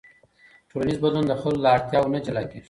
[0.69, 2.59] ټولنیز بدلون د خلکو له اړتیاوو نه جلا کېږي.